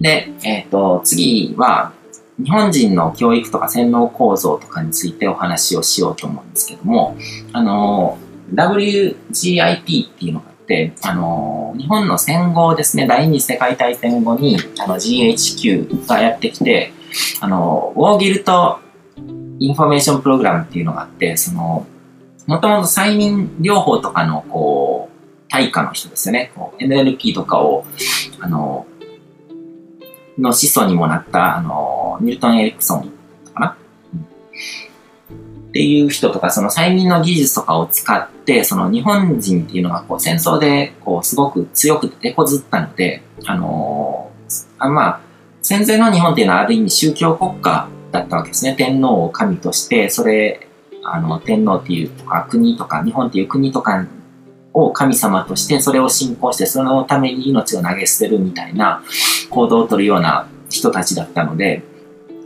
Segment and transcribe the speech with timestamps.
[0.00, 1.92] で、えっ、ー、と、次は、
[2.42, 7.16] 日本人の教育とか洗脳構造とかについてお話をしようと思うんですけども、
[7.52, 8.16] あの、
[8.54, 16.92] WGIP っていうのがあって、あの、日本の戦後ですね、第二次世界大戦後に、あの、GHQ がやってきて、
[17.40, 18.78] あの、 War Guilt
[19.58, 21.86] Information Program っていうのがあって、その、
[22.46, 26.52] もともと催眠療法とかの、こう、対価の人ですよね。
[26.54, 27.84] こう NLP とかを、
[28.40, 28.86] あの、
[30.38, 33.12] の始祖にもなった、あの、ニュートン・エリクソン
[33.52, 33.76] かな、
[35.30, 44.30] うん、っていう人とか、その催眠の技術とかを使って、その日本人っていうのがこう戦争でこうすごく強く手こずったので、あの
[44.78, 45.20] あまあ、
[45.62, 48.74] 戦前の日本っていうのはある意味宗教国家だったわけですね。
[48.74, 50.66] 天皇を神として、それ、
[51.02, 54.06] あの、天皇っていうとか国とか、日本っていう国とか
[54.84, 59.02] を神様として、それを信仰して、そのために命を投げ捨てるみたいな
[59.50, 61.82] 行動をとるような人たちだったので、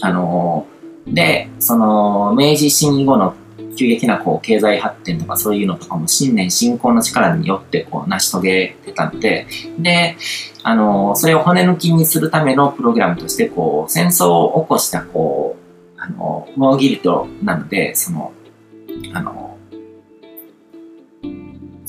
[0.00, 0.66] あの、
[1.06, 3.34] で、その、明治維新後の
[3.76, 9.46] 急激なこう経済発展とかそういうのとかも信念信仰の力によってこう成し遂げてたので、
[9.78, 10.16] で、
[10.62, 15.56] あの、それを骨抜きにするためのプログラムとして、こう、戦争を起こしたこ
[15.96, 18.32] う、あの、モーギルトなので、その、
[19.14, 19.49] あの、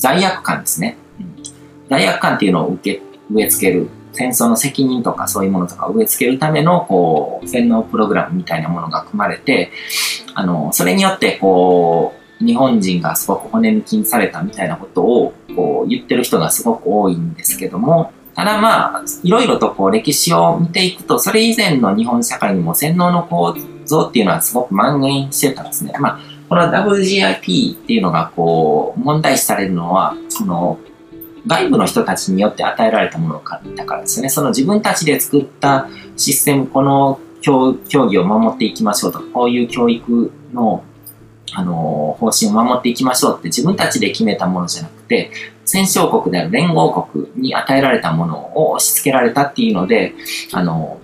[0.02, 0.96] 罪悪感ですね。
[1.20, 1.36] うん、
[1.88, 3.88] 罪悪感っていうのを受け、植え付ける。
[4.14, 9.70] 戦争の責任とかそういうものとかを植え付けるための、こう、洗脳プログラムみたいなものが組まれて、
[10.34, 25.92] あの、それによって、こう、日本人がすごく骨抜きにされたみたいなことを、こう、言ってる人がすごく多いんですけども、ただまあ、いろいろとこう歴史を見ていくと、それ以前の日本社会にも洗脳の構造っていうのはすごく蔓延してたんですね。
[26.00, 26.20] まあ、
[26.52, 30.78] この WGIP っていうのがこう、問題視されるのは、その、
[31.46, 33.42] 外部の人たちによって与えられたもの
[33.74, 34.28] だからですね。
[34.28, 40.84] その自分たちで作ったシステム、この競技を守っていきましょうとか、こういう教育の、
[41.54, 45.30] あの、方針を守っていきましょうって自分たちで決めたものじゃなくて、
[45.64, 50.12] 戦勝国である連合国に与えられたものを押し付けられたっていうので、
[50.52, 51.00] あの、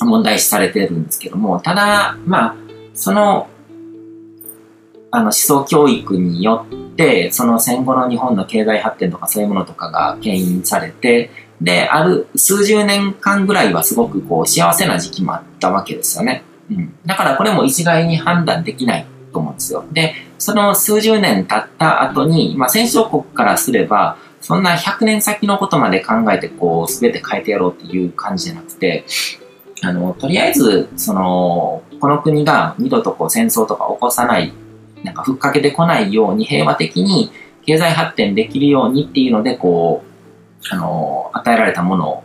[0.00, 2.56] 問題視されてるんですけども、ただ、まあ、
[2.94, 3.48] その、
[5.14, 11.30] あの思想教育によって、その戦後の日本の経済発展とかそういうものとかが牽引されて、
[11.60, 16.42] で、ある数十年間ぐらいはすごくこう幸せな時期もあったわけですよね。
[16.68, 16.94] うん。
[17.06, 19.84] だからこれも一概に判断できないと思うんですよ。
[19.92, 29.04] で、その数十年経った後に、まあ戦勝国からすれば、そんな100年先のことまで考えてこう全て変えてやろうっていう感じじゃなくて、
[29.82, 34.52] あの、とりあえず、その、この国が二度とこう戦争とか起こさない、
[35.04, 37.30] なんかふっかけてこないように平和的に
[37.64, 42.24] 経済発展できるようにっていうので、こう、あの、与えられたもの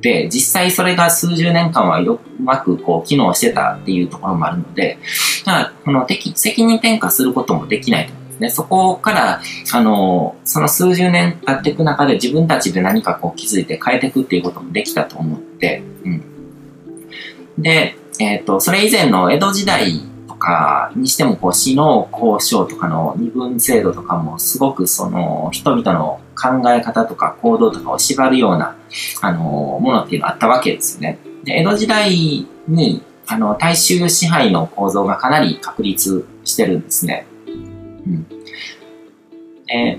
[0.00, 4.98] で、実際それが数十年間はようまくこう機能してたっていうところもあるので、
[5.44, 8.50] まあ、この責任転嫁することもできないと思うんですね。
[8.50, 9.40] そこから、
[9.72, 16.22] あの、その数十年経っていく中で自分たちで何かこう気づいて変えていくっていうこともできたと思って、うん。
[17.58, 20.02] で、えっ、ー、と、それ以前の江戸時代
[20.46, 28.76] かにしても、こう、死の交渉とかの二分制度とかも、すごくその、人々の考え方とか行動とかを縛るような、
[29.22, 31.18] あの、ものっていうのがあったわけですよね。
[31.42, 37.26] で、江戸時代に、あの、大衆支配の構造がかなり確立してるんですね。
[37.46, 38.26] うん。
[39.66, 39.98] で、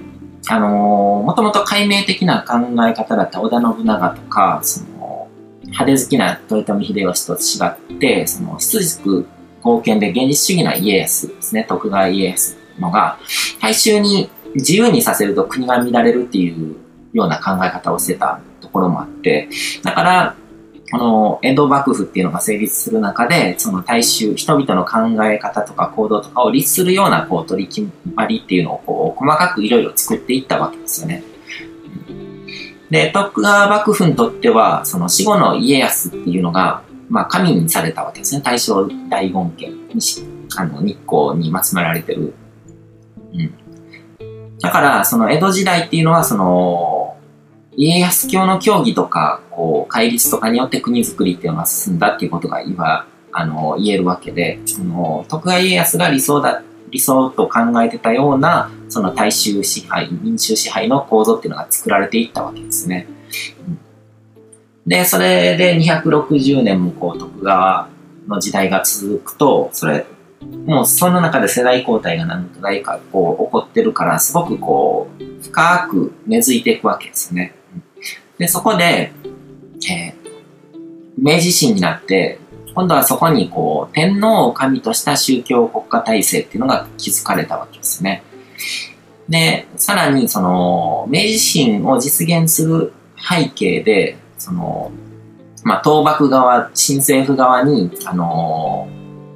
[0.49, 2.55] あのもともと解明的な考
[2.87, 5.27] え方だった織田信長とか、その、
[5.65, 13.17] 派手好きな豊臣秀吉と違って、その、質軸貢献で現実主義な家康ですね、徳川家康のが、
[13.61, 16.75] 大衆に自由にさせると国が乱れるっていう
[17.13, 19.49] ような考え方をしてたところもあって、
[19.83, 20.35] だから、
[20.89, 27.85] この江戸幕府っていうのが成立する中で、その大衆、人々の考え方とか行動とかを律するようなこう取り決
[28.15, 31.23] まりっていうのをこう細かくいろいろ作っていったわけですよね。
[32.89, 38.41] で、徳川幕府にとっては、その死後の家康っていうのが、まあ、神にされたわけですね。
[38.43, 40.01] 大正大権家に、
[40.57, 42.33] あの、日光に祀られてる。
[43.33, 43.53] うん。
[44.59, 47.15] だから、その江戸時代っていうのは、その、
[47.75, 63.07] 家康教の教義とか、こう、戒律とかによって国づくりっていうのが進んだっていうことが今、あの、言えるわけで、その、徳川家康が理想だ、理想と考えてたような、その大衆支配、民衆支配の構造っていうのが作られていったわけですね。
[63.67, 63.86] うん
[64.87, 67.89] で、それで260年もこう徳川
[68.27, 70.05] の時代が続くと、それ、
[70.65, 77.53] もうその中で世代交代が何回かこう起こってるから、すごくこう、深く根付いていくわけですね。
[78.37, 79.11] で、そこで、
[79.89, 80.81] えー、
[81.17, 82.39] 明治維新になって、
[82.73, 88.23] 今度はそこにこう、天皇を神とした宗教国家体制っていうのが築かれたわけですね。
[89.27, 94.17] で、さらにその、明治維新を実現する背景で、
[94.47, 94.91] その、
[95.63, 98.87] まあ、倒幕側、新政府側に、あの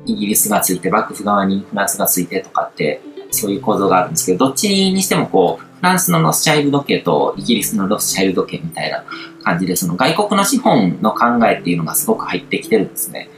[0.06, 9.04] イギリスがついて、幕府側にフランスがついてとかって、そういう構造があるんですけど、どっちにしてもこう、フランスのロスチャイルド家とイギリスのロスチャイルド家みたいな
[9.44, 13.30] 感じで、その外国の資本の考えっていうのがすごく入ってきてるんですね。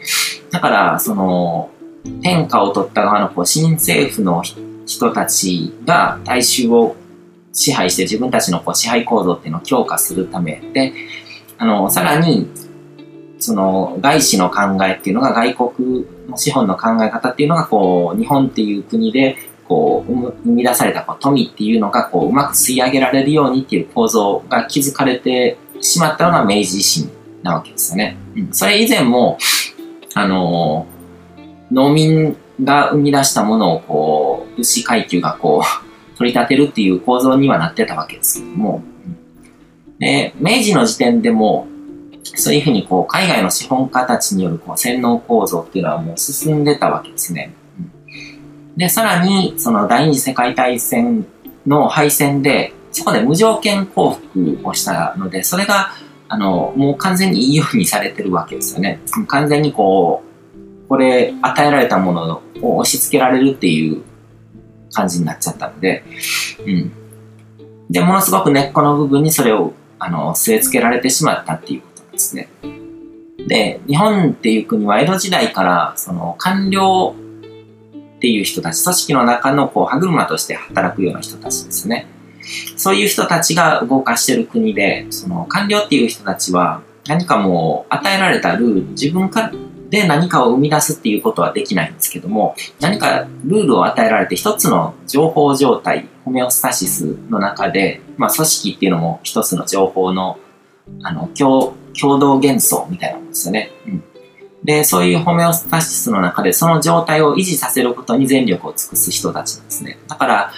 [0.51, 1.71] だから、その、
[2.21, 4.43] 天下を取った側のこう新政府の
[4.85, 6.97] 人たちが大衆を
[7.53, 10.93] 支配して自分たちのこう支配構造っていうのを強化するためで、
[11.63, 12.51] あの、さらに、
[13.39, 19.35] その外資の考えっていうのが外国の資本の考え方っていうのがこう日本っていう国で
[19.67, 20.11] こう
[20.45, 27.11] 生み出されたこう富っていうのがこううまく吸い上げられるようにっていう構造が築かれてしまったのが明治維新
[27.41, 28.15] なわけですよね。
[28.37, 29.37] うん、それ以前も、
[30.13, 30.87] あの、
[31.69, 38.81] 農民が生み出したものをこう、武士階級がこう、取り立てるっていう構造にはなってたわけですけども、
[40.03, 41.65] で、明治の時点でも、
[42.35, 47.53] そういうふうにこう、海外の資本家たちによるこう洗脳構造っていうのはもう進んでたわけですね。
[48.75, 51.25] で、さらに、その第二次世界大戦
[51.65, 55.91] の敗戦で、そこで無条件降伏をしたので、それが、
[56.27, 58.99] あの、もう完全にいいようにされてるわけですよね。
[59.27, 60.21] 完全にこ
[60.85, 64.01] う、これ、与えられたものを押し付けられるっていう
[64.91, 66.03] 感じになっちゃったので、
[66.65, 66.91] うん。
[67.89, 69.73] で、ものすごく根っこの部分にそれを、
[70.03, 72.49] あの、据え付けられてしまったっていうことですね。
[73.47, 77.15] で、日本っていう国は江戸時代から、その、官僚
[78.17, 82.07] っていう人たち、組織の中のこう歯車として働くような人たちですね。
[82.75, 89.51] そういう人たちが動かしてる国で、その官僚っていう人たちは何かもう与えられたルール、自分か
[89.93, 100.39] で何かを生み出すっていうことはできないんですけども、何かルールを与えられて一つの情報状態、ホメオスタシスの中で、まあ組織っていうのも一つの情報の、
[101.03, 103.71] あの、共、共同幻想みたいなもんですよね。
[103.85, 104.03] うん
[104.63, 109.99] で、そういうホメオスタシスの中でその状態を維持させることに全力を尽くす人たちなんですね。
[110.07, 110.53] だから、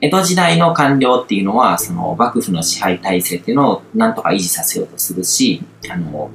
[0.00, 6.30] 江戸時代の官僚っていうのは、その幕府の支配体制っていうのをなんとか維持させようとするし、あの、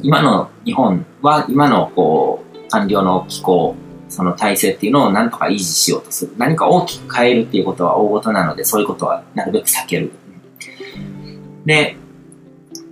[0.00, 3.74] 今の日本は今のこう、官僚の機構、
[4.08, 6.32] その体制っていうのをなんとか維持しようとする。
[6.38, 10.12] 何か大きく変えるっていうことは大事なので、そういうことはなるべく避ける。
[11.64, 11.96] で、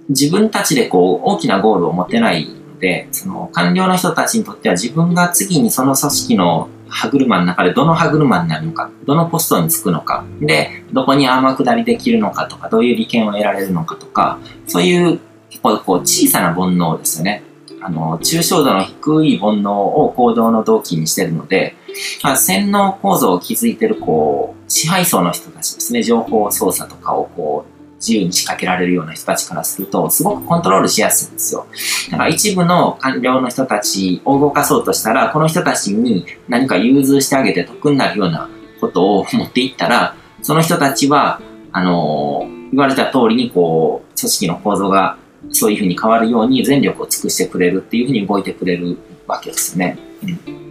[0.08, 15.20] 自分たちでこう、大きなゴールを持てないので、その官僚の人たちにとっては自分が次にその組織の歯車の中でどの歯車になるのか、どのポストにつくのか、で、どこに天下りできるのかとか、どういう利権を得られるのかとか、そういう
[15.50, 17.42] 結構こう小さな煩悩ですよね。
[17.80, 21.76] あの、抽象度の低い煩悩を行動の動機にしてるので、
[22.22, 31.66] まあ、洗脳構造を築いてるこう、支配層の人たちですね、情報操作とかをこう、自由に仕掛けられるような人たちからすると、すごくコントロールしやすいんですよ。
[32.10, 38.50] だから一部の官僚の人たちを動かそうとしたら、この人たちに何か融通してあげて得になるような
[38.80, 41.40] ことを持っていったら、その人たちは、
[41.72, 45.16] あの、言われた通りにこう、組織の構造が
[45.50, 49.98] そういうふうに変わるように全力を尽くしてくれるっていうふうに動いてくれるわけですね。
[50.22, 50.26] う
[50.62, 50.66] ん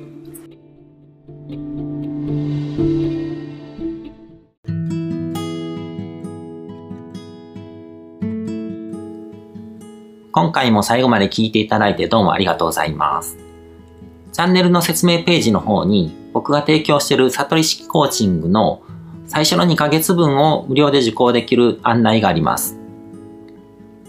[10.35, 13.37] 今回も最後まで聞いていただいてどうもありがとうございます。
[14.33, 18.83] チャンネルの説明ページの方に僕が提供している悟り式コーチングの
[19.27, 22.77] 最初の2ヶ月分を無料で受講できる案内があります。